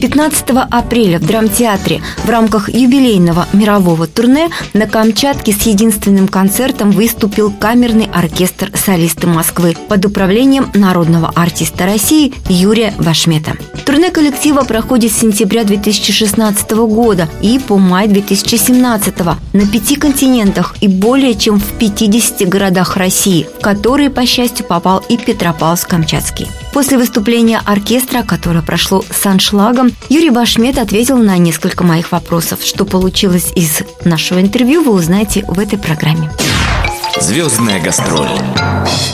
15 0.00 0.44
апреля 0.70 1.18
в 1.18 1.26
драмтеатре 1.26 2.00
в 2.24 2.30
рамках 2.30 2.68
юбилейного 2.68 3.46
мирового 3.52 4.06
турне 4.06 4.48
на 4.72 4.86
Камчатке 4.86 5.52
с 5.52 5.62
единственным 5.62 6.28
концертом 6.28 6.92
выступил 6.92 7.52
камерный 7.52 8.08
оркестр 8.12 8.70
«Солисты 8.74 9.26
Москвы» 9.26 9.76
под 9.88 10.04
управлением 10.04 10.70
народного 10.74 11.32
артиста 11.34 11.84
России 11.84 12.32
Юрия 12.48 12.94
Вашмета. 12.98 13.56
Турне 13.84 14.10
коллектива 14.10 14.62
проходит 14.62 15.12
с 15.12 15.18
сентября 15.18 15.64
2016 15.64 16.70
года 16.72 17.28
и 17.42 17.58
по 17.58 17.76
май 17.78 18.06
2017 18.06 19.14
на 19.52 19.66
пяти 19.66 19.96
континентах 19.96 20.76
и 20.80 20.88
более 20.88 21.34
чем 21.34 21.58
в 21.58 21.72
50 21.78 22.48
городах 22.48 22.96
России, 22.96 23.46
в 23.58 23.62
которые, 23.62 24.10
по 24.10 24.24
счастью, 24.26 24.66
попал 24.66 25.02
и 25.08 25.16
Петропавловск-Камчатский. 25.16 26.46
После 26.78 26.96
выступления 26.96 27.60
оркестра, 27.66 28.22
которое 28.22 28.62
прошло 28.62 29.02
с 29.10 29.26
аншлагом, 29.26 29.90
Юрий 30.08 30.30
Башмет 30.30 30.78
ответил 30.78 31.16
на 31.16 31.36
несколько 31.36 31.82
моих 31.82 32.12
вопросов. 32.12 32.60
Что 32.62 32.84
получилось 32.84 33.50
из 33.56 33.80
нашего 34.04 34.40
интервью, 34.40 34.84
вы 34.84 34.92
узнаете 34.92 35.44
в 35.48 35.58
этой 35.58 35.76
программе. 35.76 36.30
Звездная 37.20 37.82
гастроль. 37.82 38.28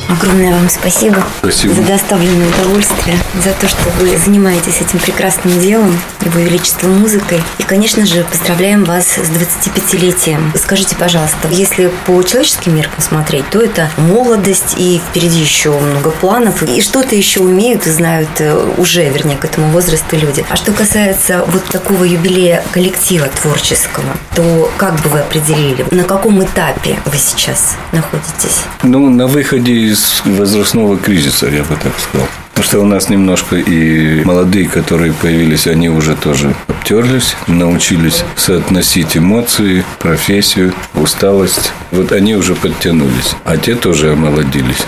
Огромное 0.08 0.52
вам 0.52 0.68
спасибо, 0.68 1.22
Спасибо. 1.38 1.74
за 1.74 1.82
доставленное 1.82 2.48
удовольствие, 2.48 3.16
за 3.42 3.52
то, 3.52 3.66
что 3.68 3.90
вы 4.00 4.16
занимаетесь 4.18 4.80
этим 4.80 4.98
прекрасным 4.98 5.58
делом, 5.60 5.98
Его 6.24 6.40
Величество 6.40 6.88
музыкой. 6.88 7.42
И, 7.58 7.62
конечно 7.62 8.04
же, 8.06 8.24
поздравляем 8.24 8.84
вас 8.84 9.06
с 9.06 9.30
25-летием. 9.30 10.56
Скажите, 10.56 10.94
пожалуйста, 10.96 11.48
если 11.50 11.90
по 12.06 12.22
человеческим 12.22 12.76
меркам 12.76 13.00
смотреть, 13.00 13.48
то 13.50 13.60
это 13.60 13.90
молодость 13.96 14.74
и 14.76 15.00
впереди 15.08 15.40
еще 15.40 15.78
много 15.78 16.10
планов. 16.10 16.62
И 16.62 16.80
что-то 16.80 17.14
еще 17.14 17.40
умеют 17.40 17.86
и 17.86 17.90
знают 17.90 18.28
э, 18.40 18.74
уже, 18.76 19.08
вернее, 19.08 19.36
к 19.36 19.44
этому 19.44 19.68
возрасту 19.68 20.16
люди. 20.16 20.44
А 20.50 20.56
что 20.56 20.72
касается 20.72 21.44
вот 21.46 21.64
такого 21.64 22.04
юбилея 22.04 22.62
коллектива 22.72 23.26
творческого, 23.28 24.16
то 24.34 24.70
как 24.76 25.00
бы 25.02 25.08
вы 25.08 25.20
определили, 25.20 25.86
на 25.90 26.04
каком 26.04 26.42
этапе 26.44 26.98
вы 27.06 27.16
сейчас 27.16 27.76
находитесь? 27.92 28.62
Ну, 28.82 29.08
на 29.08 29.26
выходе 29.26 29.72
из 29.72 29.93
возрастного 30.24 30.96
кризиса, 30.96 31.46
я 31.46 31.62
бы 31.62 31.76
так 31.76 31.92
сказал. 31.98 32.28
Потому 32.54 32.64
что 32.64 32.80
у 32.80 32.86
нас 32.86 33.08
немножко 33.08 33.56
и 33.56 34.24
молодые, 34.24 34.68
которые 34.68 35.12
появились, 35.12 35.66
они 35.66 35.88
уже 35.88 36.14
тоже 36.14 36.54
обтерлись, 36.84 37.34
научились 37.46 38.24
соотносить 38.36 39.16
эмоции, 39.16 39.84
профессию, 39.98 40.72
усталость. 40.94 41.72
Вот 41.90 42.12
они 42.12 42.34
уже 42.34 42.54
подтянулись, 42.54 43.34
а 43.44 43.56
те 43.56 43.74
тоже 43.74 44.12
омолодились. 44.12 44.84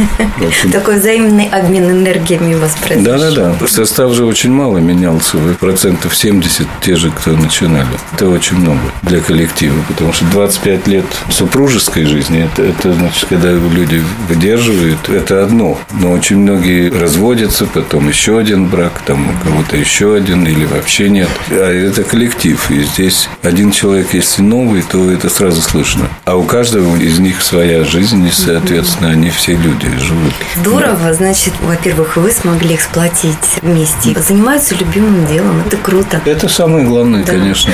Такой 0.72 0.98
взаимный 0.98 1.48
обмен 1.48 1.90
энергиями 1.90 2.54
у 2.54 2.58
вас 2.58 2.74
произошел. 2.76 3.18
Да-да-да. 3.18 3.66
Состав 3.66 4.12
же 4.12 4.24
очень 4.24 4.50
мало 4.50 4.78
менялся. 4.78 5.38
Процентов 5.60 6.16
70 6.16 6.66
те 6.80 6.96
же, 6.96 7.10
кто 7.10 7.32
начинали. 7.32 7.86
Это 8.12 8.28
очень 8.28 8.56
много 8.56 8.80
для 9.02 9.20
коллектива. 9.20 9.76
Потому 9.88 10.12
что 10.12 10.24
25 10.26 10.86
лет 10.88 11.04
супружеской 11.30 12.06
жизни, 12.06 12.44
это, 12.44 12.62
это 12.62 12.92
значит, 12.92 13.26
когда 13.28 13.52
люди 13.52 14.02
выдерживают, 14.28 15.08
это 15.08 15.44
одно. 15.44 15.78
Но 15.92 16.10
очень 16.12 16.38
многие 16.38 16.90
разводятся, 17.16 17.64
потом 17.66 18.08
еще 18.08 18.38
один 18.38 18.66
брак, 18.66 19.00
там 19.06 19.30
у 19.30 19.44
кого-то 19.44 19.76
еще 19.76 20.14
один 20.14 20.46
или 20.46 20.66
вообще 20.66 21.08
нет. 21.08 21.28
А 21.50 21.72
это 21.72 22.02
коллектив. 22.04 22.70
И 22.70 22.82
здесь 22.82 23.28
один 23.42 23.70
человек, 23.70 24.08
если 24.12 24.42
новый, 24.42 24.82
то 24.82 25.10
это 25.10 25.30
сразу 25.30 25.62
слышно. 25.62 26.08
А 26.26 26.36
у 26.36 26.42
каждого 26.44 26.94
из 26.96 27.18
них 27.18 27.40
своя 27.42 27.84
жизнь, 27.84 28.26
и, 28.26 28.30
соответственно, 28.30 29.10
они 29.10 29.30
все 29.30 29.56
люди 29.56 29.88
живут. 29.98 30.34
Здорово, 30.56 31.14
значит, 31.14 31.54
во-первых, 31.62 32.16
вы 32.18 32.30
смогли 32.30 32.74
эксплуатить 32.74 33.38
вместе. 33.62 34.14
Занимаются 34.20 34.74
любимым 34.74 35.26
делом, 35.26 35.62
это 35.66 35.78
круто. 35.78 36.20
Это 36.26 36.48
самое 36.48 36.84
главное, 36.84 37.24
Да. 37.24 37.32
конечно. 37.32 37.72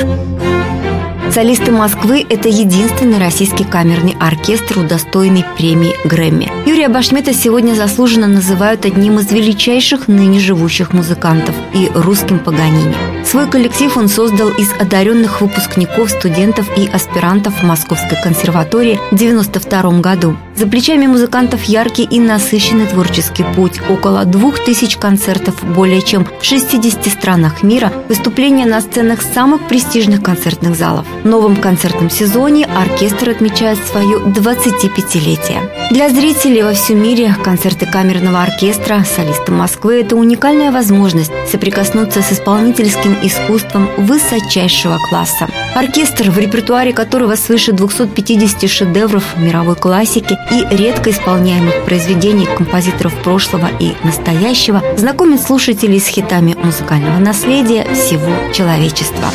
Солисты 1.33 1.73
Москвы– 1.73 2.27
это 2.29 2.51
единственный 2.51 3.17
российский 3.17 3.65
камерный 3.65 4.15
оркестр, 4.21 4.81
удостоенный 4.81 5.47
премии 5.57 5.97
Грэмми. 6.07 6.53
Юрия 6.67 6.91
Башмета 6.91 7.33
сегодня 7.33 7.73
заслуженно 7.73 8.27
называют 8.27 8.85
одним 8.85 9.19
из 9.19 9.33
величайших 9.33 10.09
ныне 10.09 10.41
живущих 10.41 10.93
музыкантов 10.93 11.55
и 11.73 11.91
русским 11.95 12.39
Паганини. 12.39 12.95
Свой 13.25 13.49
коллектив 13.49 13.97
он 13.97 14.09
создал 14.09 14.51
из 14.51 14.73
одаренных 14.79 15.41
выпускников, 15.41 16.11
студентов 16.11 16.67
и 16.77 16.87
аспирантов 16.87 17.63
Московской 17.63 18.21
консерватории 18.23 18.97
в 19.11 19.15
1992 19.15 20.01
году. 20.01 20.37
За 20.55 20.67
плечами 20.67 21.07
музыкантов 21.07 21.65
яркий 21.65 22.05
и 22.05 22.21
насыщенный 22.21 22.87
творческий 22.87 23.45
путь. 23.57 23.81
Около 23.89 24.25
двух 24.25 24.63
тысяч 24.65 24.97
концертов 24.97 25.65
более 25.65 26.03
чем 26.03 26.27
в 26.41 26.45
60 26.45 27.07
странах 27.07 27.63
мира, 27.63 27.93
выступления 28.09 28.67
на 28.67 28.81
сценах 28.81 29.23
самых 29.23 29.67
престижных 29.67 30.23
концертных 30.23 30.77
залов. 30.77 31.07
В 31.25 31.27
новом 31.27 31.57
концертном 31.57 32.11
сезоне 32.11 32.67
оркестр 32.67 33.31
отмечает 33.31 33.79
свое 33.91 34.19
25-летие. 34.19 35.71
Для 35.91 36.11
зрителей 36.11 36.63
во 36.63 36.75
всем 36.75 37.03
мире 37.03 37.35
концерты 37.43 37.87
камерного 37.87 38.43
оркестра 38.43 39.05
«Солисты 39.05 39.53
Москвы»– 39.53 40.01
это 40.03 40.17
уникальная 40.17 40.71
возможность 40.71 41.33
соприкоснуться 41.51 42.23
с 42.23 42.33
исполнительским 42.33 43.12
искусством 43.23 43.89
высочайшего 43.99 44.99
класса. 45.09 45.49
Оркестр, 45.75 46.31
в 46.31 46.39
репертуаре 46.39 46.93
которого 46.93 47.37
свыше 47.37 47.73
250 47.73 48.69
шедевров 48.71 49.37
мировой 49.37 49.77
классики 49.77 50.39
и 50.51 50.77
редко 50.77 51.11
исполняемых 51.11 51.85
произведений 51.85 52.47
композиторов 52.47 53.15
прошлого 53.23 53.69
и 53.81 53.95
настоящего, 54.05 54.83
знакомит 54.97 55.43
слушателей 55.43 56.01
с 56.01 56.07
хитами 56.07 56.55
музыкального 56.63 57.19
наследия 57.19 57.85
всего 57.95 58.33
человечества. 58.53 59.29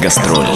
Гастроль. 0.00 0.46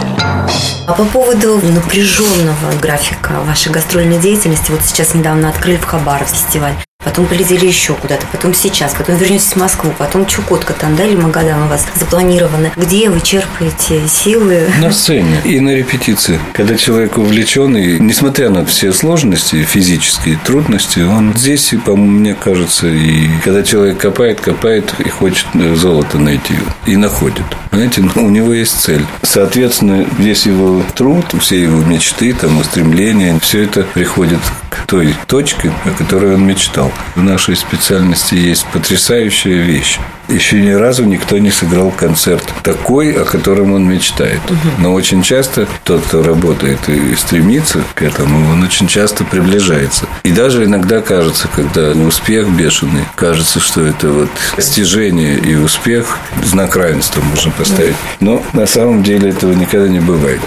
А 0.93 0.95
по 0.95 1.07
поводу 1.07 1.59
напряженного 1.73 2.79
графика 2.79 3.41
вашей 3.47 3.73
гастрольной 3.73 4.19
деятельности, 4.19 4.71
вот 4.71 4.83
сейчас 4.85 5.15
недавно 5.15 5.49
открыли 5.49 5.79
в 5.79 5.85
Хабаровск 5.87 6.35
фестиваль, 6.35 6.75
потом 7.03 7.25
полетели 7.27 7.67
еще 7.67 7.95
куда-то, 7.95 8.27
потом 8.31 8.53
сейчас, 8.53 8.93
потом 8.93 9.17
вернетесь 9.17 9.55
в 9.55 9.57
Москву, 9.57 9.93
потом 9.97 10.27
Чукотка 10.27 10.75
там, 10.75 10.95
да, 10.95 11.05
или 11.05 11.17
Магадан 11.17 11.63
у 11.63 11.67
вас 11.69 11.87
запланированы. 11.95 12.73
Где 12.77 13.09
вы 13.09 13.23
черпаете 13.23 14.07
силы? 14.07 14.69
На 14.81 14.93
сцене 14.93 15.41
и 15.45 15.61
на 15.61 15.75
репетиции. 15.75 16.39
Когда 16.53 16.77
человек 16.77 17.17
увлечен, 17.17 17.75
и 17.75 17.99
несмотря 17.99 18.51
на 18.51 18.67
все 18.67 18.93
сложности, 18.93 19.65
физические 19.65 20.39
трудности, 20.45 21.01
он 21.01 21.35
здесь, 21.35 21.73
и, 21.73 21.79
по 21.79 21.97
мне 21.97 22.35
кажется, 22.35 22.87
и 22.87 23.31
когда 23.43 23.63
человек 23.63 23.97
копает, 23.97 24.43
копает 24.43 24.93
и 24.99 25.09
хочет 25.09 25.47
золото 25.75 26.19
найти, 26.19 26.55
и 26.87 26.97
находит. 26.97 27.45
Знаете, 27.73 28.03
ну, 28.15 28.27
у 28.27 28.29
него 28.29 28.53
есть 28.53 28.79
цель. 28.81 29.05
Соответственно, 29.23 30.07
весь 30.19 30.45
его 30.45 30.82
труд, 30.83 31.25
все 31.41 31.63
его 31.63 31.83
мечты, 31.83 32.33
там, 32.33 32.59
устремления, 32.59 33.39
все 33.41 33.65
это 33.65 33.83
приходит 33.83 34.41
к 34.71 34.87
той 34.87 35.15
точке, 35.27 35.73
о 35.85 35.91
которой 35.91 36.35
он 36.35 36.47
мечтал. 36.47 36.93
В 37.15 37.23
нашей 37.23 37.57
специальности 37.57 38.35
есть 38.35 38.67
потрясающая 38.73 39.63
вещь. 39.63 39.99
Еще 40.29 40.63
ни 40.63 40.71
разу 40.71 41.05
никто 41.05 41.37
не 41.39 41.51
сыграл 41.51 41.91
концерт 41.91 42.45
такой, 42.63 43.13
о 43.13 43.25
котором 43.25 43.73
он 43.73 43.87
мечтает. 43.87 44.41
Но 44.79 44.95
очень 44.95 45.23
часто 45.23 45.67
тот, 45.85 46.03
кто 46.03 46.23
работает 46.23 46.89
и 46.89 47.15
стремится 47.17 47.83
к 47.95 48.03
этому, 48.03 48.51
он 48.51 48.63
очень 48.63 48.87
часто 48.87 49.25
приближается. 49.25 50.07
И 50.23 50.33
даже 50.33 50.65
иногда 50.65 51.01
кажется, 51.03 51.49
когда 51.55 51.91
успех 51.91 52.49
бешеный, 52.49 53.05
кажется, 53.15 53.61
что 53.61 53.85
это 53.85 54.09
вот 54.09 54.31
достижение 54.57 55.39
и 55.39 55.55
успех, 55.55 56.19
знак 56.45 56.77
равенства 56.77 57.21
можно 57.21 57.51
поставить. 57.51 57.97
Но 58.21 58.43
на 58.55 58.67
самом 58.67 59.03
деле 59.03 59.31
этого 59.31 59.53
никогда 59.53 59.89
не 59.89 60.01
бывает. 60.01 60.41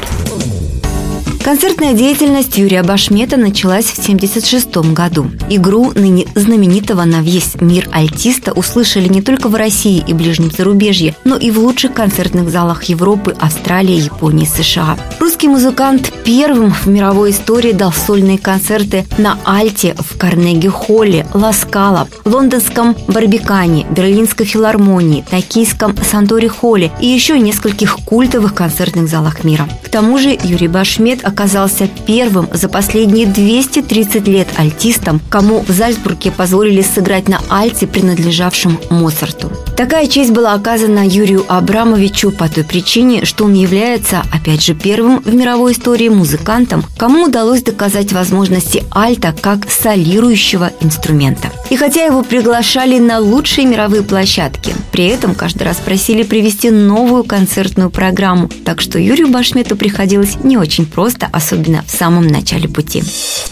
Концертная 1.45 1.93
деятельность 1.93 2.57
Юрия 2.57 2.81
Башмета 2.81 3.37
началась 3.37 3.85
в 3.85 3.99
1976 3.99 4.77
году. 4.95 5.27
Игру 5.47 5.91
ныне 5.93 6.25
знаменитого 6.33 7.03
на 7.03 7.21
весь 7.21 7.53
мир 7.61 7.87
альтиста 7.91 8.51
услышали 8.51 9.07
не 9.07 9.21
только 9.21 9.47
в 9.47 9.53
России 9.53 10.03
и 10.07 10.13
ближнем 10.13 10.49
зарубежье, 10.49 11.15
но 11.23 11.37
и 11.37 11.51
в 11.51 11.59
лучших 11.59 11.93
концертных 11.93 12.49
залах 12.49 12.85
Европы, 12.85 13.35
Австралии, 13.39 13.93
Японии, 13.93 14.45
США. 14.45 14.97
Русский 15.19 15.47
музыкант 15.47 16.11
первым 16.23 16.71
в 16.71 16.87
мировой 16.87 17.29
истории 17.29 17.73
дал 17.73 17.93
сольные 17.93 18.39
концерты 18.39 19.05
на 19.19 19.37
Альте 19.45 19.95
в 19.99 20.17
Карнеги-Холле, 20.17 21.27
Ласкала, 21.35 22.07
лондонском 22.25 22.95
Барбикане, 23.07 23.85
Берлинской 23.91 24.47
филармонии, 24.47 25.23
токийском 25.29 25.95
Сантори-Холле 25.95 26.91
и 26.99 27.05
еще 27.05 27.37
нескольких 27.37 27.97
культовых 27.97 28.55
концертных 28.55 29.07
залах 29.07 29.43
мира. 29.43 29.69
К 29.83 29.89
тому 29.89 30.17
же 30.17 30.35
Юрий 30.43 30.67
Башмет 30.67 31.23
оказался 31.35 31.89
первым 32.07 32.47
за 32.53 32.69
последние 32.69 33.27
230 33.27 34.25
лет 34.25 34.47
альтистом, 34.55 35.19
кому 35.29 35.65
в 35.67 35.69
Зальцбурге 35.69 36.31
позволили 36.31 36.81
сыграть 36.81 37.27
на 37.27 37.41
альте, 37.49 37.87
принадлежавшем 37.87 38.79
Моцарту. 38.89 39.51
Такая 39.75 40.07
честь 40.07 40.31
была 40.31 40.53
оказана 40.53 41.05
Юрию 41.05 41.43
Абрамовичу 41.49 42.31
по 42.31 42.47
той 42.47 42.63
причине, 42.63 43.25
что 43.25 43.43
он 43.43 43.53
является, 43.53 44.23
опять 44.31 44.63
же, 44.63 44.73
первым 44.73 45.21
в 45.21 45.33
мировой 45.35 45.73
истории 45.73 46.07
музыкантом, 46.07 46.85
кому 46.97 47.25
удалось 47.25 47.63
доказать 47.63 48.13
возможности 48.13 48.85
альта 48.91 49.35
как 49.41 49.69
солирующего 49.69 50.71
инструмента. 50.79 51.49
И 51.69 51.75
хотя 51.75 52.05
его 52.05 52.23
приглашали 52.23 52.99
на 52.99 53.19
лучшие 53.19 53.67
мировые 53.67 54.03
площадки, 54.03 54.73
при 54.93 55.07
этом 55.07 55.35
каждый 55.35 55.63
раз 55.63 55.77
просили 55.77 56.23
привести 56.23 56.69
новую 56.69 57.25
концертную 57.25 57.89
программу, 57.89 58.49
так 58.63 58.79
что 58.79 58.97
Юрию 58.97 59.27
Башмету 59.27 59.75
приходилось 59.75 60.37
не 60.41 60.57
очень 60.57 60.85
просто, 60.85 61.24
особенно 61.31 61.83
в 61.87 61.91
самом 61.91 62.27
начале 62.27 62.67
пути. 62.67 63.03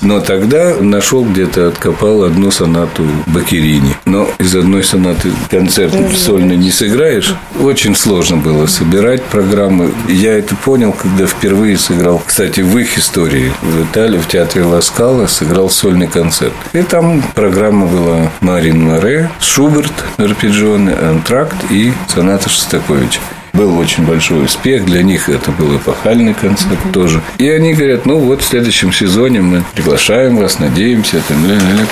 Но 0.01 0.19
тогда 0.19 0.75
нашел 0.79 1.23
где-то, 1.23 1.67
откопал 1.67 2.23
одну 2.23 2.51
сонату 2.51 3.05
Бакерини. 3.27 3.95
Но 4.05 4.27
из 4.39 4.55
одной 4.55 4.83
сонаты 4.83 5.31
концерт 5.49 5.93
сольно 6.15 6.53
не 6.53 6.71
сыграешь. 6.71 7.35
Очень 7.59 7.95
сложно 7.95 8.37
было 8.37 8.65
собирать 8.67 9.23
программы. 9.23 9.91
Я 10.07 10.37
это 10.37 10.55
понял, 10.55 10.93
когда 10.93 11.25
впервые 11.25 11.77
сыграл, 11.77 12.21
кстати, 12.25 12.61
в 12.61 12.77
их 12.77 12.97
истории 12.97 13.51
в 13.61 13.83
Италии, 13.83 14.17
в 14.17 14.27
театре 14.27 14.65
Ласкала, 14.65 15.27
сыграл 15.27 15.69
сольный 15.69 16.07
концерт. 16.07 16.53
И 16.73 16.81
там 16.81 17.21
программа 17.35 17.87
была 17.87 18.31
Марин 18.41 18.81
Море, 18.83 19.29
Шуберт, 19.39 19.93
арпеджионы, 20.17 20.91
антракт 20.91 21.55
и 21.69 21.93
соната 22.07 22.49
Шостаковича 22.49 23.19
был 23.53 23.77
очень 23.77 24.03
большой 24.05 24.45
успех. 24.45 24.85
Для 24.85 25.03
них 25.03 25.29
это 25.29 25.51
был 25.51 25.77
эпохальный 25.77 26.33
концерт 26.33 26.79
тоже. 26.91 27.21
И 27.37 27.47
они 27.47 27.73
говорят, 27.73 28.05
ну 28.05 28.17
вот 28.17 28.41
в 28.41 28.45
следующем 28.45 28.91
сезоне 28.91 29.41
мы 29.41 29.63
приглашаем 29.73 30.37
вас, 30.37 30.59
надеемся. 30.59 31.17
Это, 31.17 31.35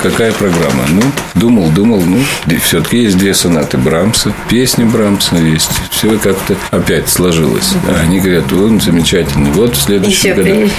какая 0.01 0.31
программа? 0.31 0.83
Ну, 0.89 1.01
думал, 1.35 1.69
думал, 1.69 2.01
ну, 2.01 2.17
все-таки 2.63 3.03
есть 3.03 3.17
две 3.17 3.33
сонаты 3.33 3.77
Брамса, 3.77 4.33
песни 4.49 4.83
Брамса 4.83 5.35
есть. 5.37 5.71
Все 5.91 6.17
как-то 6.17 6.55
опять 6.71 7.09
сложилось. 7.09 7.73
А 7.87 8.01
они 8.01 8.19
говорят, 8.19 8.51
он 8.51 8.81
замечательный. 8.81 9.51
Вот 9.51 9.75
в 9.75 9.81
следующем 9.81 10.35
году. 10.35 10.69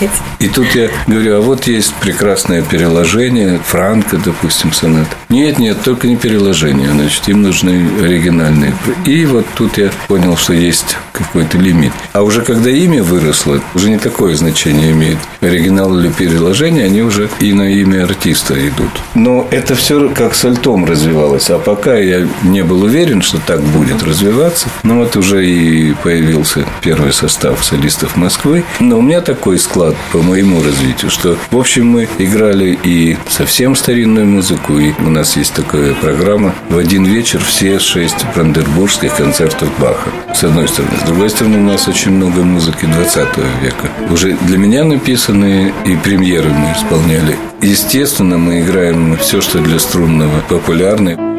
И 0.41 0.49
тут 0.49 0.75
я 0.75 0.89
говорю, 1.07 1.37
а 1.37 1.41
вот 1.41 1.67
есть 1.69 1.95
прекрасное 1.95 2.63
переложение 2.63 3.61
Франка, 3.65 4.19
допустим, 4.19 4.73
сонат. 4.73 5.07
Нет, 5.29 5.59
нет, 5.59 5.79
только 5.85 6.09
не 6.09 6.17
переложение. 6.17 6.91
Значит, 6.91 7.29
им 7.29 7.43
нужны 7.43 7.89
оригинальные. 8.03 8.75
И 9.05 9.25
вот 9.27 9.47
тут 9.55 9.79
я 9.79 9.91
понял, 10.09 10.37
что 10.37 10.53
есть 10.53 10.72
есть 10.73 10.97
какой-то 11.13 11.59
лимит. 11.59 11.93
А 12.13 12.23
уже 12.23 12.43
когда 12.43 12.71
имя 12.71 13.03
выросло, 13.03 13.61
уже 13.75 13.91
не 13.91 13.99
такое 13.99 14.35
значение 14.35 14.93
имеет. 14.93 15.19
Оригинал 15.41 15.99
или 15.99 16.09
переложение, 16.09 16.87
они 16.87 17.03
уже 17.03 17.29
и 17.41 17.53
на 17.53 17.71
имя 17.71 18.05
артиста 18.05 18.55
идут. 18.69 18.91
Но 19.15 19.47
это 19.51 19.75
все 19.75 20.09
как 20.11 20.35
с 20.35 20.45
альтом 20.45 20.85
развивалось. 20.85 21.51
А 21.51 21.59
пока 21.59 21.97
я 21.97 22.27
не 22.43 22.63
был 22.63 22.83
уверен, 22.83 23.23
что 23.23 23.39
так 23.39 23.61
будет 23.63 24.03
развиваться, 24.03 24.69
ну 24.83 24.99
вот 24.99 25.17
уже 25.17 25.47
и 25.47 25.95
появился 25.95 26.65
первый 26.81 27.13
состав 27.13 27.65
солистов 27.65 28.17
Москвы. 28.17 28.65
Но 28.81 28.99
у 28.99 29.03
меня 29.03 29.21
такой 29.21 29.59
склад 29.59 29.95
по 30.13 30.23
моему 30.23 30.63
развитию, 30.63 31.11
что, 31.11 31.37
в 31.51 31.57
общем, 31.57 31.87
мы 31.87 32.09
играли 32.19 32.79
и 32.83 33.17
совсем 33.29 33.75
старинную 33.77 34.27
музыку, 34.27 34.79
и 34.79 34.93
у 35.01 35.11
нас 35.11 35.37
есть 35.37 35.55
такая 35.55 35.95
программа 35.95 36.55
в 36.69 36.79
один 36.79 37.05
вечер 37.05 37.41
все 37.41 37.79
шесть 37.79 38.25
брандербургских 38.35 39.15
концертов 39.15 39.69
Баха. 39.79 40.11
С 40.35 40.45
одной 40.45 40.69
стороны. 40.69 40.93
С 41.03 41.05
другой 41.05 41.31
стороны, 41.31 41.59
у 41.59 41.63
нас 41.63 41.89
очень 41.89 42.13
много 42.13 42.45
музыки 42.45 42.87
20 42.87 43.37
века. 43.61 43.91
Уже 44.09 44.37
для 44.47 44.57
меня 44.57 44.85
написанные 44.85 45.75
и 45.85 45.97
премьеры 45.97 46.49
мы 46.51 46.73
исполняли. 46.73 47.37
Естественно, 47.61 48.39
мы 48.39 48.61
играем 48.61 49.17
все, 49.17 49.41
что 49.41 49.59
для 49.59 49.81
струнного 49.81 50.41
популярное. 50.49 51.32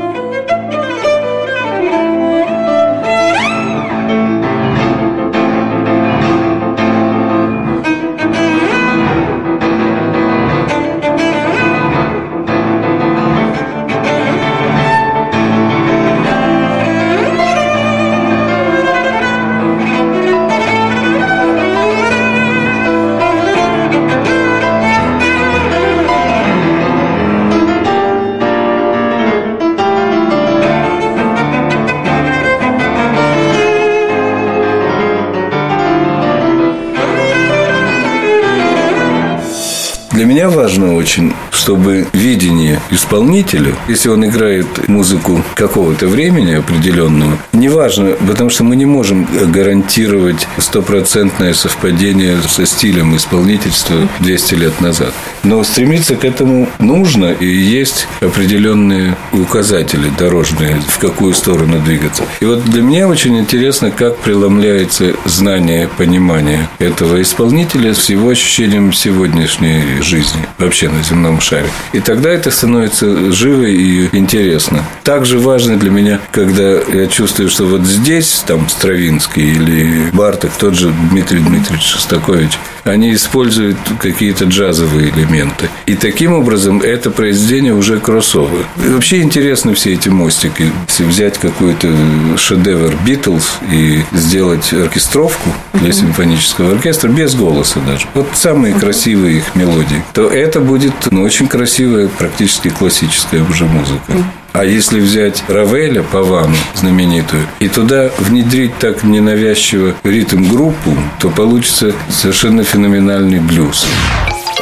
Для 40.13 40.25
меня 40.25 40.47
важно 40.47 40.95
очень, 40.95 41.33
чтобы 41.49 42.05
видение 42.13 42.79
исполнителя, 42.91 43.73
если 43.87 44.09
он 44.09 44.23
играет 44.23 44.87
музыку 44.87 45.43
какого-то 45.55 46.07
времени 46.07 46.53
определенного, 46.53 47.39
неважно, 47.51 48.11
потому 48.27 48.51
что 48.51 48.63
мы 48.63 48.75
не 48.75 48.85
можем 48.85 49.27
гарантировать 49.47 50.47
стопроцентное 50.59 51.55
совпадение 51.55 52.37
со 52.47 52.67
стилем 52.67 53.15
исполнительства 53.15 54.07
200 54.19 54.53
лет 54.53 54.81
назад. 54.81 55.13
Но 55.41 55.63
стремиться 55.63 56.15
к 56.15 56.23
этому 56.25 56.69
нужно, 56.77 57.31
и 57.31 57.47
есть 57.47 58.07
определенные 58.21 59.17
указатели 59.31 60.11
дорожные, 60.17 60.79
в 60.87 60.99
какую 60.99 61.33
сторону 61.33 61.79
двигаться. 61.79 62.23
И 62.39 62.45
вот 62.45 62.63
для 62.65 62.83
меня 62.83 63.07
очень 63.07 63.39
интересно, 63.39 63.89
как 63.89 64.17
преломляется 64.17 65.15
знание, 65.25 65.89
понимание 65.97 66.69
этого 66.77 67.19
исполнителя 67.19 67.95
с 67.95 68.09
его 68.09 68.29
ощущением 68.29 68.93
сегодняшней 68.93 70.02
жизни 70.03 70.45
вообще 70.57 70.89
на 70.89 71.01
земном 71.03 71.41
шаре. 71.41 71.67
И 71.93 71.99
тогда 71.99 72.29
это 72.29 72.51
становится 72.51 73.31
живо 73.31 73.65
и 73.65 74.09
интересно. 74.15 74.83
Также 75.03 75.39
важно 75.39 75.77
для 75.77 75.89
меня, 75.89 76.19
когда 76.31 76.73
я 76.73 77.07
чувствую, 77.07 77.49
что 77.49 77.65
вот 77.65 77.81
здесь, 77.81 78.43
там, 78.45 78.69
Стравинский 78.69 79.51
или 79.51 80.09
Барток, 80.11 80.51
тот 80.59 80.75
же 80.75 80.93
Дмитрий 81.09 81.39
Дмитриевич 81.39 81.83
Шостакович, 81.83 82.51
они 82.83 83.13
используют 83.13 83.77
какие-то 83.99 84.45
джазовые 84.45 85.09
элементы. 85.09 85.69
И 85.85 85.95
таким 85.95 86.33
образом 86.33 86.81
это 86.81 87.11
произведение 87.11 87.73
уже 87.73 87.99
кроссовер. 87.99 88.65
И 88.83 88.89
вообще 88.89 89.21
интересны 89.21 89.73
все 89.73 89.93
эти 89.93 90.09
мостики. 90.09 90.71
Если 90.87 91.05
взять 91.05 91.37
какой-то 91.37 91.89
шедевр 92.37 92.93
Битлз 93.05 93.59
и 93.71 94.03
сделать 94.11 94.73
оркестровку 94.73 95.49
для 95.73 95.91
симфонического 95.91 96.71
оркестра 96.73 97.09
без 97.09 97.35
голоса 97.35 97.79
даже. 97.79 98.07
Вот 98.13 98.27
самые 98.33 98.73
красивые 98.73 99.37
их 99.37 99.55
мелодии. 99.55 100.03
То 100.13 100.27
это 100.27 100.59
будет 100.59 100.93
ну, 101.11 101.23
очень 101.23 101.47
красивая, 101.47 102.07
практически 102.07 102.69
классическая 102.69 103.43
уже 103.43 103.65
музыка. 103.65 104.13
А 104.53 104.63
если 104.63 104.99
взять 104.99 105.43
Равеля, 105.47 106.03
Павану, 106.03 106.55
знаменитую, 106.75 107.47
и 107.59 107.67
туда 107.67 108.11
внедрить 108.19 108.77
так 108.77 109.03
ненавязчиво 109.03 109.95
ритм-группу, 110.03 110.95
то 111.19 111.31
получится 111.31 111.91
совершенно 112.09 112.63
феноменальный 112.63 113.39
блюз. 113.39 113.87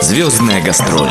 Звездная 0.02 0.62
гастроль. 0.64 1.10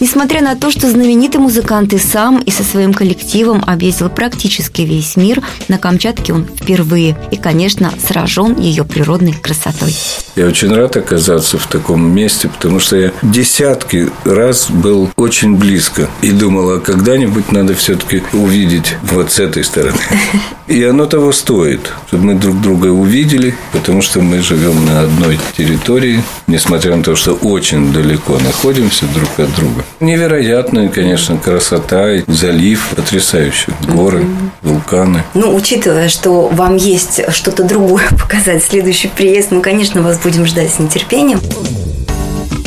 Несмотря 0.00 0.42
на 0.42 0.54
то, 0.54 0.70
что 0.70 0.90
знаменитый 0.90 1.40
музыкант 1.40 1.94
и 1.94 1.98
сам, 1.98 2.40
и 2.40 2.50
со 2.50 2.62
своим 2.62 2.92
коллективом 2.92 3.64
объездил 3.66 4.10
практически 4.10 4.82
весь 4.82 5.16
мир, 5.16 5.42
на 5.68 5.78
Камчатке 5.78 6.34
он 6.34 6.44
впервые 6.44 7.16
и, 7.30 7.36
конечно, 7.36 7.90
сражен 8.06 8.60
ее 8.60 8.84
природной 8.84 9.32
красотой. 9.32 9.96
Я 10.36 10.46
очень 10.46 10.70
рад 10.74 10.94
оказаться 10.98 11.56
в 11.56 11.66
таком 11.66 12.14
месте, 12.14 12.48
потому 12.48 12.78
что 12.78 12.94
я 12.96 13.12
десятки 13.22 14.10
раз 14.26 14.70
был 14.70 15.10
очень 15.16 15.56
близко 15.56 16.10
и 16.20 16.30
думал, 16.30 16.72
а 16.72 16.78
когда-нибудь 16.78 17.52
надо 17.52 17.74
все-таки 17.74 18.22
увидеть 18.34 18.96
вот 19.10 19.32
с 19.32 19.40
этой 19.40 19.64
стороны. 19.64 19.96
И 20.66 20.82
оно 20.82 21.06
того 21.06 21.30
стоит, 21.30 21.92
чтобы 22.08 22.24
мы 22.24 22.34
друг 22.34 22.60
друга 22.60 22.88
увидели, 22.88 23.54
потому 23.70 24.02
что 24.02 24.20
мы 24.20 24.42
живем 24.42 24.84
на 24.84 25.02
одной 25.02 25.38
территории, 25.56 26.24
несмотря 26.48 26.96
на 26.96 27.04
то, 27.04 27.14
что 27.14 27.34
очень 27.34 27.92
далеко 27.92 28.36
находимся 28.38 29.06
друг 29.14 29.28
от 29.38 29.54
друга. 29.54 29.84
Невероятная, 30.00 30.88
конечно, 30.88 31.36
красота, 31.36 32.08
залив 32.26 32.88
потрясающий, 32.96 33.72
горы, 33.86 34.26
вулканы. 34.62 35.22
Ну, 35.34 35.54
учитывая, 35.54 36.08
что 36.08 36.48
вам 36.48 36.74
есть 36.76 37.20
что-то 37.32 37.62
другое 37.62 38.08
показать, 38.20 38.64
следующий 38.64 39.08
приезд, 39.08 39.52
мы, 39.52 39.60
конечно, 39.60 40.02
вас 40.02 40.18
будем 40.26 40.44
ждать 40.44 40.72
с 40.72 40.80
нетерпением. 40.80 41.40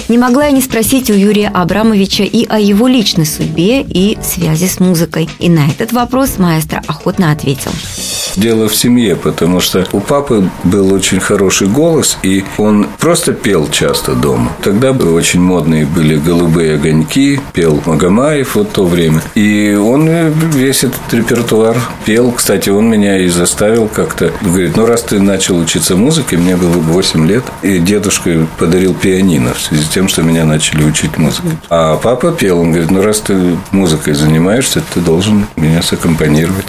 Не 0.07 0.17
могла 0.17 0.45
я 0.45 0.51
не 0.51 0.61
спросить 0.61 1.09
у 1.09 1.13
Юрия 1.13 1.49
Абрамовича 1.49 2.23
и 2.23 2.45
о 2.45 2.57
его 2.57 2.87
личной 2.87 3.25
судьбе 3.25 3.81
и 3.81 4.17
связи 4.23 4.65
с 4.65 4.79
музыкой. 4.79 5.29
И 5.39 5.49
на 5.49 5.67
этот 5.67 5.91
вопрос 5.91 6.37
маэстро 6.37 6.81
охотно 6.87 7.33
ответил 7.33 7.71
дело 8.39 8.69
в 8.69 8.75
семье, 8.75 9.15
потому 9.15 9.59
что 9.59 9.85
у 9.91 9.99
папы 9.99 10.49
был 10.63 10.93
очень 10.93 11.19
хороший 11.19 11.67
голос, 11.67 12.17
и 12.23 12.43
он 12.57 12.87
просто 12.99 13.33
пел 13.33 13.69
часто 13.69 14.13
дома. 14.13 14.51
Тогда 14.63 14.91
очень 14.91 15.41
модные 15.41 15.85
были 15.85 16.17
«Голубые 16.17 16.75
огоньки», 16.75 17.39
пел 17.53 17.81
Магомаев 17.85 18.55
в 18.55 18.65
то 18.65 18.85
время. 18.85 19.21
И 19.35 19.73
он 19.73 20.07
весь 20.53 20.83
этот 20.83 21.01
репертуар 21.11 21.77
пел. 22.05 22.31
Кстати, 22.31 22.69
он 22.69 22.89
меня 22.89 23.17
и 23.17 23.27
заставил 23.27 23.87
как-то. 23.87 24.31
Говорит, 24.41 24.75
ну, 24.77 24.85
раз 24.85 25.03
ты 25.03 25.19
начал 25.19 25.57
учиться 25.57 25.95
музыке, 25.95 26.37
мне 26.37 26.55
было 26.55 26.71
8 26.71 27.27
лет, 27.27 27.43
и 27.61 27.79
дедушка 27.79 28.47
подарил 28.57 28.93
пианино 28.93 29.53
в 29.53 29.61
связи 29.61 29.83
с 29.83 29.89
тем, 29.89 30.07
что 30.07 30.23
меня 30.23 30.45
начали 30.45 30.83
учить 30.83 31.17
музыке. 31.17 31.49
А 31.69 31.97
папа 31.97 32.31
пел, 32.31 32.59
он 32.59 32.71
говорит, 32.71 32.91
ну, 32.91 33.01
раз 33.01 33.19
ты 33.19 33.57
музыкой 33.71 34.13
занимаешься, 34.13 34.81
ты 34.93 34.99
должен 34.99 35.45
меня 35.55 35.81
саккомпанировать. 35.81 36.67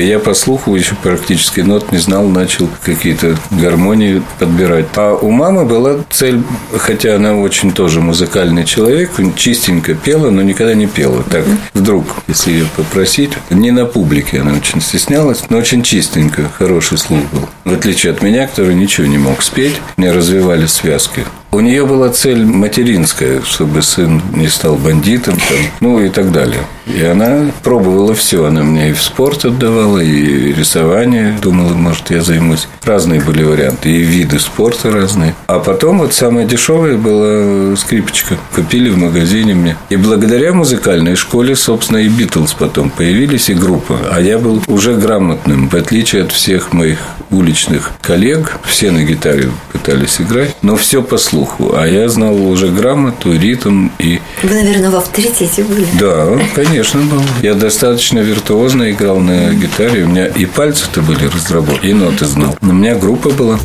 И 0.00 0.06
я 0.06 0.18
по 0.18 0.32
слуху 0.32 0.74
еще 0.74 0.94
практически 0.94 1.60
нот 1.60 1.92
не 1.92 1.98
знал, 1.98 2.26
начал 2.26 2.70
какие-то 2.82 3.36
гармонии 3.50 4.22
подбирать. 4.38 4.86
А 4.96 5.12
у 5.12 5.30
мамы 5.30 5.66
была 5.66 5.98
цель, 6.08 6.42
хотя 6.74 7.16
она 7.16 7.36
очень 7.36 7.70
тоже 7.70 8.00
музыкальный 8.00 8.64
человек, 8.64 9.10
чистенько 9.36 9.92
пела, 9.92 10.30
но 10.30 10.40
никогда 10.40 10.72
не 10.72 10.86
пела. 10.86 11.22
Так, 11.30 11.44
вдруг, 11.74 12.06
если 12.28 12.52
ее 12.52 12.66
попросить, 12.76 13.32
не 13.50 13.72
на 13.72 13.84
публике, 13.84 14.40
она 14.40 14.54
очень 14.54 14.80
стеснялась, 14.80 15.44
но 15.50 15.58
очень 15.58 15.82
чистенько, 15.82 16.48
хороший 16.48 16.96
слух 16.96 17.20
был. 17.30 17.46
В 17.70 17.72
отличие 17.72 18.12
от 18.12 18.20
меня, 18.20 18.48
который 18.48 18.74
ничего 18.74 19.06
не 19.06 19.16
мог 19.16 19.42
спеть, 19.42 19.80
мне 19.96 20.10
развивали 20.10 20.66
связки. 20.66 21.24
У 21.52 21.60
нее 21.60 21.86
была 21.86 22.10
цель 22.10 22.44
материнская, 22.44 23.42
чтобы 23.42 23.82
сын 23.82 24.20
не 24.34 24.48
стал 24.48 24.74
бандитом, 24.74 25.34
там, 25.34 25.58
ну 25.78 26.00
и 26.00 26.08
так 26.08 26.32
далее. 26.32 26.64
И 26.86 27.02
она 27.02 27.50
пробовала 27.62 28.14
все. 28.14 28.44
Она 28.44 28.62
мне 28.62 28.90
и 28.90 28.92
в 28.92 29.02
спорт 29.02 29.44
отдавала, 29.44 29.98
и 29.98 30.52
рисование. 30.52 31.36
Думала, 31.40 31.72
может, 31.74 32.10
я 32.10 32.22
займусь. 32.22 32.68
Разные 32.82 33.20
были 33.20 33.42
варианты. 33.42 33.90
И 33.90 33.98
виды 33.98 34.38
спорта 34.38 34.90
разные. 34.90 35.34
А 35.46 35.58
потом 35.58 35.98
вот 35.98 36.12
самое 36.12 36.46
дешевое 36.46 36.96
была 36.96 37.76
скрипочка. 37.76 38.36
Купили 38.54 38.90
в 38.90 38.98
магазине 38.98 39.54
мне. 39.54 39.76
И 39.88 39.96
благодаря 39.96 40.52
музыкальной 40.52 41.16
школе, 41.16 41.54
собственно, 41.54 41.98
и 41.98 42.08
Битлз 42.08 42.54
потом 42.54 42.90
появились, 42.90 43.50
и 43.50 43.54
группа. 43.54 43.98
А 44.10 44.20
я 44.20 44.38
был 44.38 44.62
уже 44.66 44.94
грамотным, 44.94 45.68
в 45.68 45.74
отличие 45.74 46.22
от 46.22 46.32
всех 46.32 46.72
моих 46.72 46.98
уличных 47.30 47.92
коллег. 48.00 48.58
Все 48.64 48.90
на 48.90 49.04
гитаре 49.04 49.50
пытались 49.72 50.20
играть, 50.20 50.56
но 50.62 50.76
все 50.76 51.02
по 51.02 51.18
слуху. 51.18 51.74
А 51.74 51.86
я 51.86 52.08
знал 52.08 52.36
уже 52.46 52.68
грамоту, 52.68 53.32
ритм 53.32 53.88
и... 53.98 54.20
Вы, 54.42 54.54
наверное, 54.54 54.90
в 54.90 54.96
авторитете 54.96 55.64
были. 55.64 55.86
Да, 55.98 56.38
конечно, 56.54 57.00
был. 57.02 57.22
Я 57.42 57.54
достаточно 57.54 58.18
виртуозно 58.18 58.90
играл 58.90 59.18
на 59.20 59.52
гитаре. 59.54 60.04
У 60.04 60.08
меня 60.08 60.26
и 60.26 60.44
пальцы-то 60.44 61.02
были 61.02 61.26
разработаны, 61.26 61.86
и 61.86 61.92
ноты 61.92 62.24
знал. 62.26 62.56
У 62.60 62.66
меня 62.66 62.94
группа 62.94 63.30
была. 63.30 63.58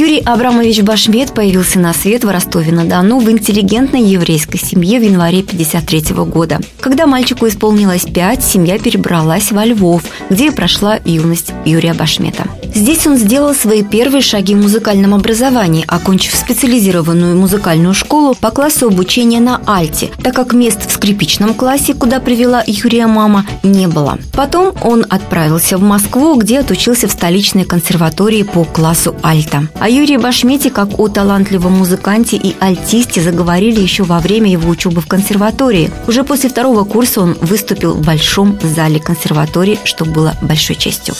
Юрий 0.00 0.22
Абрамович 0.24 0.80
Башмет 0.80 1.34
появился 1.34 1.78
на 1.78 1.92
свет 1.92 2.24
в 2.24 2.30
Ростове-на-Дону 2.30 3.20
в 3.20 3.30
интеллигентной 3.30 4.00
еврейской 4.00 4.56
семье 4.56 4.98
в 4.98 5.02
январе 5.02 5.40
1953 5.40 6.24
года. 6.24 6.58
Когда 6.80 7.06
мальчику 7.06 7.46
исполнилось 7.46 8.06
пять, 8.06 8.42
семья 8.42 8.78
перебралась 8.78 9.52
во 9.52 9.62
Львов, 9.66 10.04
где 10.30 10.46
и 10.46 10.50
прошла 10.50 10.98
юность 11.04 11.52
Юрия 11.66 11.92
Башмета. 11.92 12.44
Здесь 12.74 13.06
он 13.06 13.18
сделал 13.18 13.52
свои 13.52 13.82
первые 13.82 14.22
шаги 14.22 14.54
в 14.54 14.62
музыкальном 14.62 15.12
образовании, 15.12 15.84
окончив 15.86 16.34
специализированную 16.34 17.36
музыкальную 17.36 17.92
школу 17.92 18.34
по 18.34 18.50
классу 18.50 18.86
обучения 18.86 19.40
на 19.40 19.60
альте, 19.66 20.08
так 20.22 20.34
как 20.34 20.54
мест 20.54 20.88
в 20.88 20.92
скрипичном 20.92 21.52
классе, 21.52 21.92
куда 21.92 22.20
привела 22.20 22.62
Юрия 22.66 23.06
мама, 23.06 23.44
не 23.62 23.86
было. 23.86 24.18
Потом 24.32 24.72
он 24.82 25.04
отправился 25.10 25.76
в 25.76 25.82
Москву, 25.82 26.36
где 26.36 26.60
отучился 26.60 27.06
в 27.06 27.12
столичной 27.12 27.64
консерватории 27.64 28.44
по 28.44 28.64
классу 28.64 29.14
альта. 29.22 29.68
А 29.78 29.89
Юрии 29.90 30.16
Башмете, 30.16 30.70
как 30.70 30.98
о 30.98 31.08
талантливом 31.08 31.72
музыканте 31.72 32.36
и 32.36 32.54
альтисте, 32.60 33.20
заговорили 33.20 33.80
еще 33.80 34.04
во 34.04 34.20
время 34.20 34.50
его 34.50 34.70
учебы 34.70 35.00
в 35.00 35.06
консерватории. 35.06 35.90
Уже 36.06 36.22
после 36.22 36.48
второго 36.48 36.84
курса 36.84 37.20
он 37.20 37.36
выступил 37.40 37.94
в 37.94 38.00
большом 38.00 38.56
зале 38.62 39.00
консерватории, 39.00 39.78
что 39.84 40.04
было 40.04 40.36
большой 40.42 40.76
честью. 40.76 41.14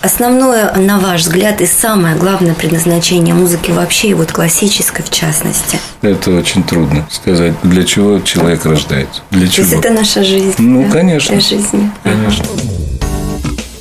Основное, 0.00 0.72
на 0.76 0.98
ваш 0.98 1.22
взгляд, 1.22 1.60
и 1.60 1.66
самое 1.66 2.16
главное 2.16 2.54
предназначение 2.54 3.34
музыки 3.34 3.72
вообще, 3.72 4.08
и 4.08 4.14
вот 4.14 4.30
классической 4.30 5.04
в 5.04 5.10
частности? 5.10 5.78
Это 6.00 6.30
очень 6.30 6.62
трудно 6.62 7.06
сказать, 7.10 7.54
для 7.62 7.84
чего 7.84 8.20
человек 8.20 8.64
рождается. 8.64 9.22
Для 9.30 9.46
То 9.46 9.52
чего? 9.52 9.66
есть 9.66 9.78
это 9.78 9.90
наша 9.90 10.22
жизнь. 10.22 10.54
Ну, 10.58 10.84
да? 10.84 10.90
конечно. 10.90 11.32
Для 11.32 11.40
жизни. 11.40 11.90
Конечно. 12.04 12.44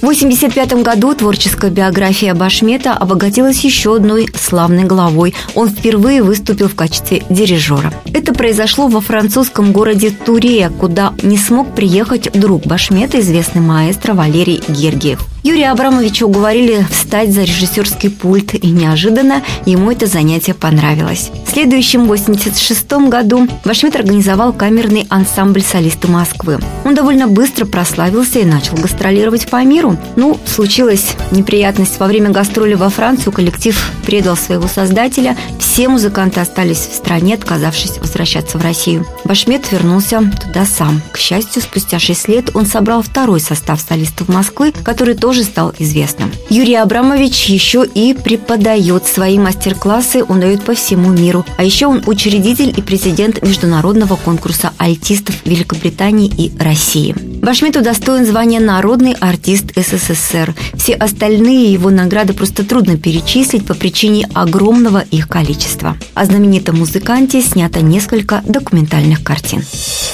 В 0.01 0.03
1985 0.03 0.81
году 0.84 1.13
творческая 1.13 1.70
биография 1.70 2.34
Башмета 2.34 2.93
обогатилась 2.93 3.63
еще 3.63 3.98
одной 3.98 4.29
славной 4.34 4.86
главой. 4.86 5.36
Он 5.53 5.70
впервые 5.70 6.24
выступил 6.24 6.70
в 6.70 6.74
качестве 6.74 7.22
дирижера. 7.29 7.93
Это 8.12 8.34
произошло 8.34 8.88
во 8.88 9.00
французском 9.00 9.72
городе 9.72 10.10
Турея, 10.10 10.72
куда 10.72 11.13
не 11.22 11.38
смог 11.38 11.75
приехать 11.75 12.31
друг 12.34 12.65
Башмета, 12.65 13.20
известный 13.20 13.62
маэстро 13.62 14.15
Валерий 14.15 14.63
Гергиев. 14.67 15.24
Юрия 15.44 15.72
Абрамовича 15.72 16.28
уговорили 16.28 16.86
встать 16.92 17.34
за 17.34 17.42
режиссерский 17.42 18.12
пульт, 18.12 18.54
и 18.54 18.68
неожиданно 18.68 19.42
ему 19.66 19.92
это 19.92 20.06
занятие 20.06 20.54
понравилось. 20.54 21.32
В 21.48 21.52
следующем 21.52 22.06
86 22.06 22.92
году 23.10 23.48
Башмет 23.66 23.96
организовал 23.96 24.54
камерный 24.54 25.08
ансамбль 25.10 25.64
солисты 25.64 26.08
Москвы. 26.08 26.60
Он 26.86 26.94
довольно 26.94 27.28
быстро 27.28 27.66
прославился 27.66 28.38
и 28.38 28.46
начал 28.46 28.76
гастролировать 28.76 29.50
по 29.50 29.64
миру. 29.64 29.98
Ну, 30.16 30.40
случилась 30.46 31.16
неприятность. 31.32 32.00
Во 32.00 32.06
время 32.06 32.30
гастроли 32.30 32.76
во 32.76 32.90
Францию 32.90 33.32
коллектив 33.32 33.92
предал 34.06 34.38
своего 34.38 34.68
создателя. 34.68 35.36
Все 35.60 35.90
музыканты 35.90 36.40
остались 36.40 36.88
в 36.92 36.94
стране, 36.94 37.34
отказавшись 37.34 37.98
возвращаться 37.98 38.60
в 38.60 38.64
Россию. 38.64 39.08
Башмет 39.26 39.72
вернулся 39.72 40.22
туда 40.44 40.66
сам. 40.66 41.02
К 41.12 41.18
счастью, 41.18 41.64
спустя 41.64 41.98
6 41.98 42.28
лет 42.28 42.52
он 42.54 42.68
собрал 42.68 43.02
второй 43.02 43.40
состав 43.40 43.82
солистов 43.82 44.28
Москвы, 44.28 44.72
который 44.84 45.16
тоже 45.16 45.31
тоже 45.32 45.46
стал 45.46 45.74
известным. 45.80 46.30
Юрий 46.50 46.76
Абрамович 46.76 47.46
еще 47.46 47.86
и 47.86 48.14
преподает 48.14 49.08
свои 49.08 49.40
мастер-классы, 49.40 50.26
он 50.28 50.42
дает 50.42 50.62
по 50.66 50.74
всему 50.74 51.10
миру. 51.10 51.46
А 51.56 51.64
еще 51.64 51.86
он 51.86 52.04
учредитель 52.06 52.74
и 52.76 52.82
президент 52.82 53.42
международного 53.42 54.18
конкурса 54.18 54.74
альтистов 54.78 55.36
Великобритании 55.46 56.30
и 56.38 56.52
России. 56.62 57.16
Башмет 57.42 57.78
удостоен 57.78 58.26
звания 58.26 58.60
«Народный 58.60 59.14
артист 59.14 59.72
СССР». 59.74 60.54
Все 60.76 60.96
остальные 60.96 61.72
его 61.72 61.90
награды 61.90 62.34
просто 62.34 62.66
трудно 62.66 62.98
перечислить 62.98 63.66
по 63.66 63.74
причине 63.74 64.28
огромного 64.34 65.00
их 65.12 65.30
количества. 65.30 65.96
О 66.14 66.26
знаменитом 66.26 66.80
музыканте 66.80 67.42
снято 67.42 67.82
несколько 67.82 68.44
документальных 68.46 69.24
картин. 69.24 69.64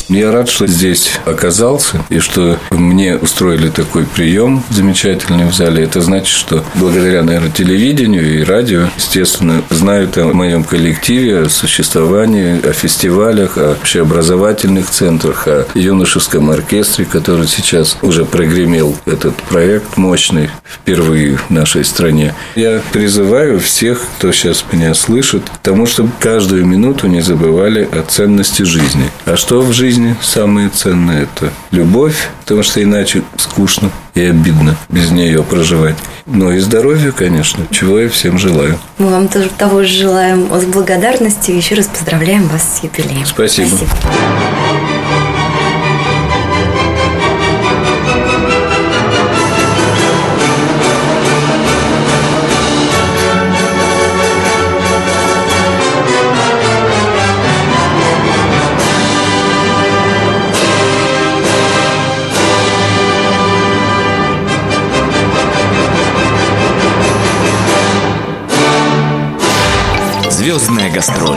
Я 0.10 0.32
рад, 0.32 0.48
что 0.48 0.68
здесь 0.68 1.10
оказался 1.26 2.06
и 2.10 2.20
что 2.20 2.60
мне 2.70 3.18
устроили 3.18 3.70
такой 3.70 4.06
прием 4.06 4.64
замечательный 4.70 5.07
в 5.16 5.54
зале. 5.54 5.84
Это 5.84 6.02
значит, 6.02 6.28
что 6.28 6.64
благодаря, 6.76 7.24
наверное, 7.24 7.52
телевидению 7.52 8.40
и 8.40 8.44
радио, 8.44 8.90
естественно, 8.98 9.64
знают 9.70 10.18
о 10.18 10.34
моем 10.34 10.64
коллективе, 10.64 11.42
о 11.42 11.50
существовании, 11.50 12.66
о 12.68 12.74
фестивалях, 12.74 13.58
о 13.58 13.72
общеобразовательных 13.72 14.90
центрах, 14.90 15.48
о 15.48 15.66
юношеском 15.74 16.50
оркестре, 16.50 17.06
который 17.06 17.48
сейчас 17.48 17.98
уже 18.02 18.26
прогремел 18.26 18.96
этот 19.06 19.36
проект 19.36 19.98
мощный 19.98 20.50
впервые 20.66 21.38
в 21.38 21.50
нашей 21.50 21.86
стране. 21.86 22.34
Я 22.56 22.82
призываю 22.92 23.60
всех, 23.60 24.02
кто 24.18 24.32
сейчас 24.32 24.66
меня 24.72 24.94
слышит, 24.94 25.44
к 25.50 25.58
тому, 25.60 25.86
чтобы 25.86 26.12
каждую 26.20 26.66
минуту 26.66 27.08
не 27.08 27.22
забывали 27.22 27.88
о 27.92 28.04
ценности 28.04 28.64
жизни. 28.64 29.10
А 29.26 29.38
что 29.38 29.62
в 29.62 29.72
жизни 29.72 30.16
самое 30.22 30.70
ценное? 30.70 31.24
Это 31.24 31.52
любовь, 31.72 32.30
потому 32.40 32.64
что 32.64 32.82
иначе 32.82 33.24
скучно. 33.38 33.92
И 34.18 34.30
обидно 34.30 34.76
без 34.90 35.12
нее 35.12 35.44
проживать. 35.44 35.96
Но 36.26 36.52
и 36.52 36.60
здоровья, 36.60 37.12
конечно, 37.12 37.66
чего 37.72 38.00
я 38.00 38.10
всем 38.10 38.38
желаю. 38.38 38.78
Мы 38.98 39.10
вам 39.10 39.28
тоже 39.28 39.50
того 39.50 39.84
же 39.84 39.90
желаем 39.90 40.50
с 40.52 40.66
благодарностью. 40.66 41.56
Еще 41.56 41.76
раз 41.76 41.88
поздравляем 41.88 42.48
вас 42.48 42.80
с 42.80 42.84
юбилеем. 42.84 43.26
Спасибо. 43.26 43.68
Спасибо. 43.68 43.92
Звездная 70.98 71.20
гастроль. 71.20 71.37